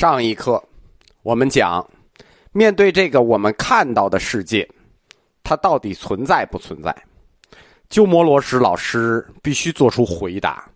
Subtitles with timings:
[0.00, 0.64] 上一课，
[1.22, 1.86] 我们讲，
[2.52, 4.66] 面对这个我们看到的世界，
[5.42, 6.90] 它到底存在不存在？
[7.90, 10.66] 鸠摩罗什老师必须做出回答，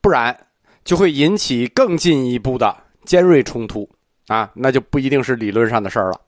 [0.00, 0.46] 不然
[0.84, 2.72] 就会引起更进一步的
[3.04, 3.90] 尖锐冲突
[4.28, 4.48] 啊！
[4.54, 6.20] 那就不一定是理论上的事儿了。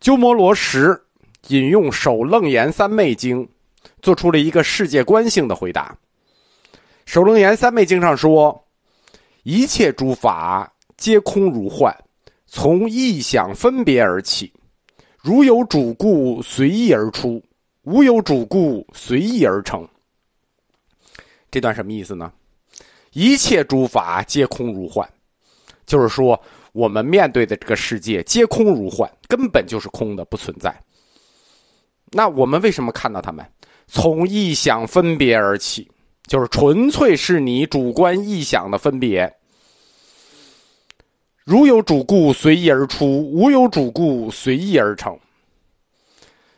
[0.00, 1.00] 鸠摩罗什
[1.48, 3.42] 引用《首楞严三昧经》，
[4.02, 5.96] 做出了一个世界观性的回答。
[7.06, 8.68] 《首楞严三昧经》上说，
[9.44, 10.68] 一切诸法。
[11.02, 11.92] 皆空如幻，
[12.46, 14.52] 从意想分别而起，
[15.18, 17.42] 如有主故，随意而出；
[17.82, 19.84] 无有主故，随意而成。
[21.50, 22.32] 这段什么意思呢？
[23.14, 25.04] 一切诸法皆空如幻，
[25.84, 30.72] 就是说我们面对的这个世界皆空如幻，根本就是空的，不存在。
[32.12, 33.44] 那我们为什么看到他们？
[33.88, 35.90] 从意想分别而起，
[36.28, 39.36] 就是纯粹是你主观臆想的分别。
[41.44, 45.18] 如有主故，随意而出；无有主故，随意而成。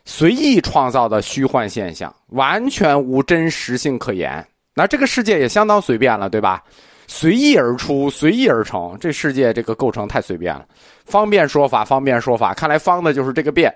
[0.05, 4.47] 随意创造的虚幻现象，完全无真实性可言。
[4.75, 6.63] 那这个世界也相当随便了，对吧？
[7.07, 10.67] 随意而出，随意而成，这世界这个构成太随便了。
[11.07, 13.75] 方便说法，方便说法，看来方的就是这个变。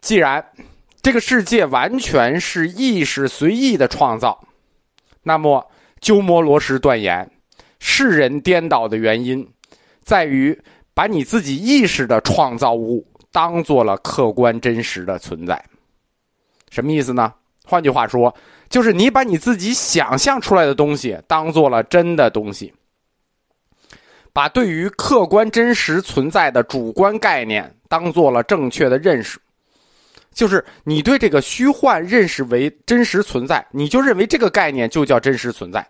[0.00, 0.44] 既然
[1.02, 4.38] 这个世界完全是意识随意的创造，
[5.22, 5.68] 那么
[6.00, 7.28] 鸠摩罗什断言。
[7.96, 9.48] 世人颠倒的原因，
[10.02, 10.60] 在于
[10.94, 15.64] 把你自己意识的创造物当做了客观真实的存在。
[16.70, 17.32] 什么意思呢？
[17.64, 18.34] 换句话说，
[18.68, 22.74] 就是你把你自己想象出来的东西当做了真的东西，
[24.32, 29.38] 把对于客观真实存在的主观概念当做了正确的认识，
[30.32, 35.86] 就是你对这个虚幻认识为真实存在，你就认为这个概念就叫真实存在。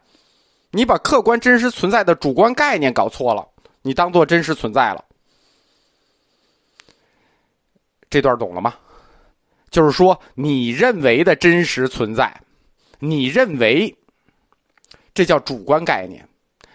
[0.75, 3.49] 你把客观真实存在的主观概念搞错了，
[3.81, 5.05] 你当做真实存在了。
[8.11, 8.75] 这段懂了吗？
[9.71, 12.41] 就是说，你认为的真实存在，
[12.99, 13.97] 你认为
[15.15, 16.29] 这叫主观概念，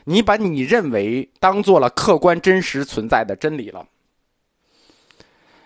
[0.05, 3.85] 你把你认为当做了客观真实存在的真理了。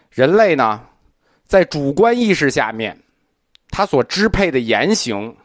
[0.09, 0.83] 人类呢，
[1.45, 2.99] 在主观意识下面，
[3.69, 5.37] 他所支配的言行、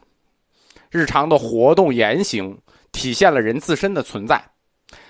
[0.89, 2.59] 日常的活动言行。
[2.91, 4.41] 体现了人自身的存在，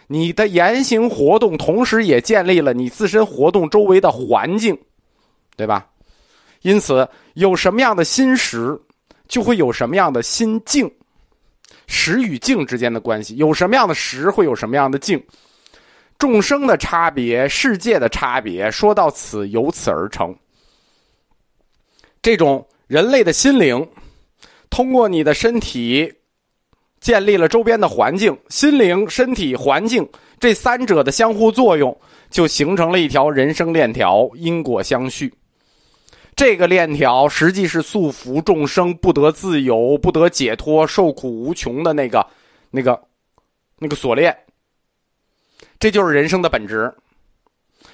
[0.08, 4.78] 你的言行活动，同时也建立了你自身活动周围的环境，
[5.56, 5.88] 对吧？
[6.62, 8.78] 因此，有什么样的心识，
[9.28, 10.92] 就会有什么样的心境。
[11.88, 15.24] 识与境之间的关系，有什么样的识，会有什么样的境。
[16.18, 20.36] 众生的差别，世界的差别，说到此，由此而成。
[22.22, 23.88] 这种人类的心灵，
[24.70, 26.14] 通过你的身体。
[27.00, 30.08] 建立了周边的环境，心灵、身体、环境
[30.40, 31.98] 这三者的相互作用，
[32.30, 35.34] 就形成了一条人生链条，因果相续。
[36.36, 42.26] 这个链条实际是束缚众生不得自由、不得解脱、受苦无穷的那个、
[42.72, 43.02] 那个、
[43.78, 44.36] 那个锁链。
[45.78, 46.94] 这就是人生的本质。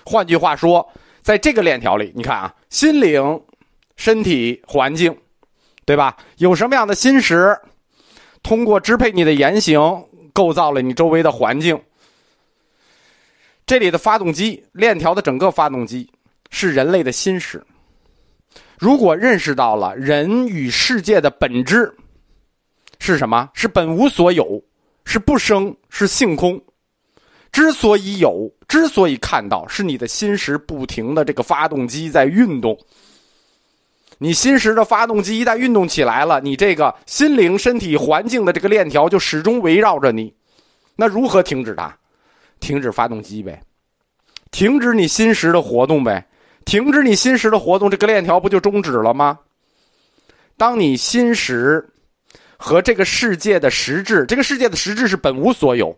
[0.03, 0.87] 换句话说，
[1.21, 3.41] 在这个链条里，你看啊，心灵、
[3.95, 5.15] 身体、环境，
[5.85, 6.15] 对吧？
[6.37, 7.57] 有什么样的心识？
[8.45, 9.81] 通过支配你的言行，
[10.31, 11.81] 构造了你周围的环境。
[13.65, 16.07] 这里的发动机链条的整个发动机
[16.51, 17.65] 是人类的心识。
[18.77, 21.91] 如果认识到了人与世界的本质
[22.99, 23.49] 是什么？
[23.55, 24.61] 是本无所有，
[25.05, 26.61] 是不生，是性空。
[27.51, 32.77] 之所以有，之所以看到，是你的心识不停的这个发动机在运动。
[34.17, 40.33] 你心识的发动机一旦运动起来了，你这个心灵、身体、环境的这个链条就始终围绕着你。
[40.95, 41.95] 那如何停止它？
[42.61, 43.61] 停止发动机呗，
[44.49, 46.25] 停止你心识的活动呗，
[46.63, 49.37] 停止你心识的活动，这个链条不就终止了吗？
[50.55, 51.85] 当你心识
[52.57, 55.95] 和这个世界的实质，这个世界的实质是本无所有。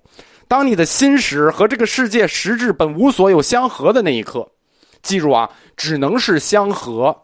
[0.48, 4.50] 当你的心识和这个世界实质本无所有相合的那一刻，
[5.04, 7.16] 记住啊，只能是相合。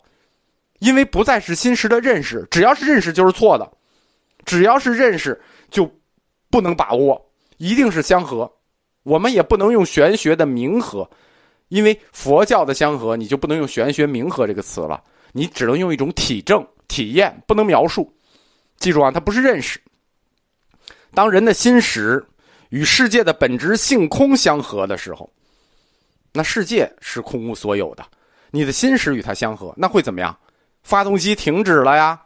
[0.83, 3.71] 因为不再是心识的认识，只要是认识就是错的，
[4.43, 5.41] 只要是认识
[5.71, 5.89] 就
[6.51, 7.25] 不能把握，
[7.55, 8.51] 一定是相合。
[9.03, 11.09] 我们也不能用玄学的冥合，
[11.69, 15.01] 因为佛教的相合，你就不能用玄学冥合这个词了，
[15.31, 18.13] 你只能用一种体证、体验，不能描述。
[18.77, 19.79] 记住啊，它不是认识。
[21.13, 22.21] 当人的心识
[22.71, 25.31] 与世界的本质性空相合的时候，
[26.33, 28.05] 那世界是空无所有的。
[28.51, 30.37] 你的心识与它相合，那会怎么样？
[30.83, 32.21] 发动机停止了呀，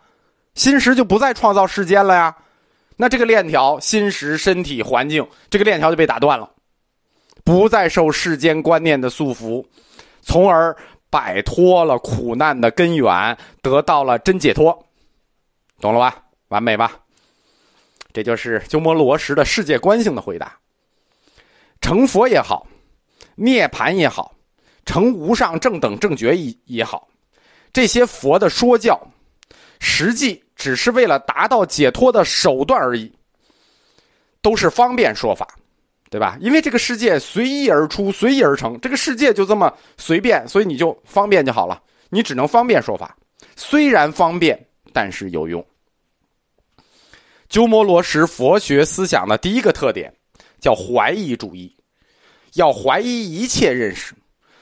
[0.56, 2.36] 心识就不再创造世间了呀，
[2.96, 6.50] 那这个链条，心识、身体、环境，这个链条就被打断了，
[7.44, 9.64] 不再受世间观念的束缚，
[10.22, 10.76] 从而
[11.10, 14.86] 摆脱了苦难的根源，得到了真解脱。
[15.80, 16.24] 懂了吧？
[16.48, 16.92] 完美吧？
[18.12, 20.58] 这就是鸠摩罗什的世界观性的回答。
[21.80, 22.66] 成佛也好，
[23.36, 24.34] 涅盘也好，
[24.86, 27.08] 成无上正等正觉也也好，
[27.78, 29.00] 这些佛的说教，
[29.78, 33.14] 实际只是为了达到解脱的手段而已，
[34.42, 35.48] 都是方便说法，
[36.10, 36.40] 对吧？
[36.42, 41.80] 因为这个世界随意而出，随意而成，这个世界就这么随便，所以你就方便就好了，
[42.10, 43.16] 你只能方便说法，
[43.56, 44.60] 虽然方便，
[44.92, 45.64] 但是有用。
[47.48, 50.12] 鸠摩罗什佛学思想的第一个特点
[50.60, 51.72] 叫怀疑主义，
[52.56, 54.16] 要怀疑一切认识，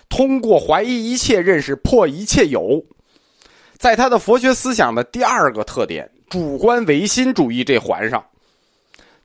[0.10, 2.86] 通过怀疑一切认识破一切有。
[3.78, 8.26] 在他的佛学思想的第二个特点主观唯心主义这环上，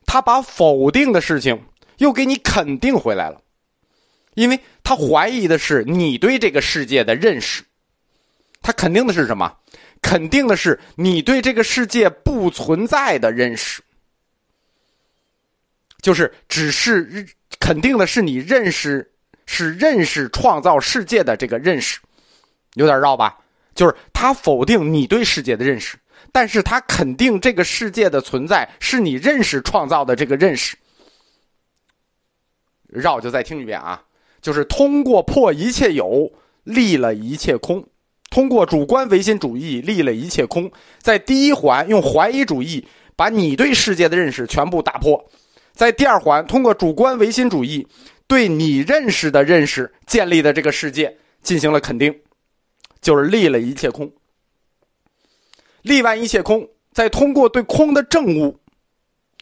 [0.07, 1.61] 他把否定的事情
[1.99, 3.41] 又给你肯定回来了，
[4.35, 7.63] 因为他怀疑的是你对这个世界的认识，
[8.61, 9.57] 他肯定的是什么？
[10.03, 13.83] 肯定的是你对这个世界不存在的认识，
[16.01, 17.27] 就是只是
[17.59, 19.13] 肯定的是你认识
[19.45, 22.01] 是认识创造世界的这个认识，
[22.75, 23.39] 有点绕吧？
[23.81, 25.97] 就是他否定你对世界的认识，
[26.31, 30.77] 但是他肯定这个世界的存在是你认识创造的这个认识。
[32.87, 34.03] 绕就再听一遍啊，
[34.43, 36.31] 就是通过破一切有，
[36.65, 37.83] 立了一切空。
[38.29, 42.87] 通过主观唯心主义立了一切空，在第一环用怀疑主义
[43.17, 45.25] 把你对世界的认识全部打破，
[45.73, 47.89] 在第二环通过主观唯心主义
[48.27, 52.15] 对你认识的认识建立的这个世界进行了肯定，
[53.01, 54.11] 就是立了一切空。
[55.83, 58.55] 立完一切空，再通过对空的证悟，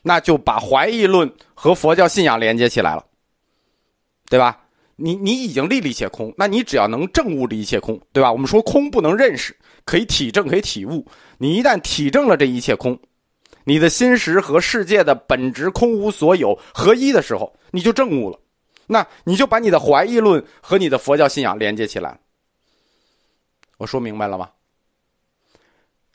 [0.03, 3.05] 那就把怀疑论和佛教信仰连接起来了，
[4.29, 4.61] 对吧？
[4.95, 8.33] 你你已经立了一切空，那你只要能证悟这一切空，对吧？
[8.33, 11.05] 我们说空不能认识，可以体证，可以体悟。
[11.39, 12.99] 你一旦体证了这一切空，
[13.65, 18.39] 你的心识和世界的本质空无所有合一的时候，你就证悟了。
[18.87, 22.19] 那你就把你的怀疑论和你的佛教信仰连接起来。
[23.79, 24.51] 我说明白了吗？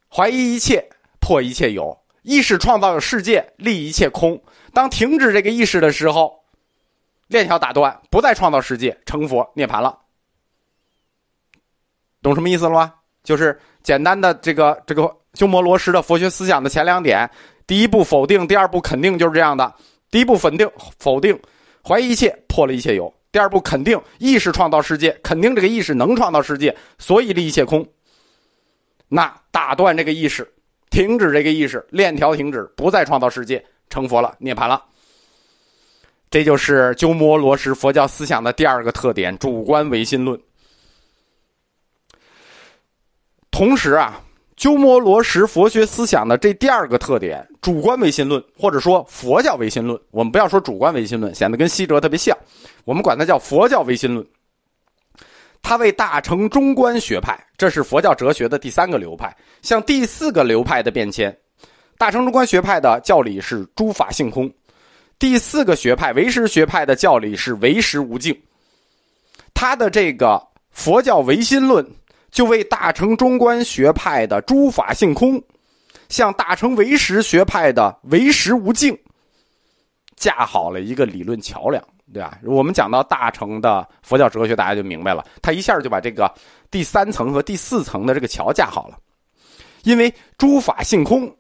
[0.08, 0.88] 怀疑一切，
[1.20, 4.40] 破一切有，意识创造世界，立一切空。
[4.72, 6.42] 当停止这个意识的时候。
[7.28, 9.98] 链条打断，不再创造世界，成佛涅槃了，
[12.22, 12.94] 懂什么意思了吗？
[13.24, 17.28] 就是简单的这个这个鸠摩罗什的佛学思想的前两点：
[17.66, 19.74] 第一步否定，第二步肯定，就是这样的。
[20.12, 20.70] 第一步否定，
[21.00, 21.42] 否定，
[21.82, 27.86] 怀疑一切，破了一切有；第二步肯定，意识创造世界，肯定这个意识能创造世界，所以立一切空。
[29.08, 30.48] 那打断这个意识，
[30.92, 34.86] 停止这个意识，链条停止，不再创造世界，成佛了，涅槃了。
[36.30, 40.40] 这就是鸠摩罗什佛教思想的第二个特点——主观唯心论。
[43.50, 44.22] 同时啊，
[44.64, 52.34] 鸠摩罗什佛学思想的这第二个特点——主观唯心论，或者说佛教唯心论，我们不要说主观唯心论，显得跟西哲特别像，
[52.86, 54.26] 我们管它叫佛教唯心论。
[55.62, 61.38] 它为大乘中观学派，这是佛教哲学的第三个流派，向第四个流派的变迁。
[61.98, 64.50] 大乘中观学派的教理是诸法性空。
[65.20, 68.34] 第四个学派唯识学派的教理是唯识无境，
[69.54, 71.86] 他的这个佛教唯心论
[72.34, 75.42] 就为大乘中观学派的诸法性空，
[76.10, 78.98] 向大乘唯识学派的唯识无境
[80.16, 82.40] 架好了一个理论桥梁，对吧？
[82.44, 86.34] 我们讲到大乘的佛教哲学，大家就明白了，他一下就把这个
[86.72, 88.98] 第三层和第四层的这个桥架好了，
[89.84, 91.32] 因为诸法性空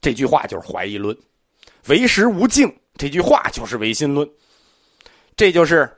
[0.00, 1.14] 这句话就是怀疑论。
[1.88, 4.26] 唯识无境这句话就是唯心论，
[5.36, 5.90] 这就是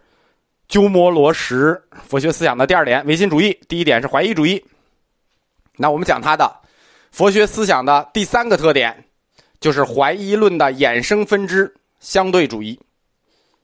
[0.70, 3.58] 鸠摩罗什佛学思想的第二点，唯心主义。
[3.68, 4.64] 第一点是怀疑主义。
[5.76, 6.48] 那我们讲他的
[7.10, 9.04] 佛学思想的第三个特点，
[9.58, 12.78] 就是怀疑论的衍生分支——相对主义。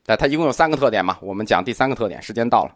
[0.05, 1.17] 那它一共有三个特点嘛？
[1.21, 2.73] 我们讲第三个特点，时间到了。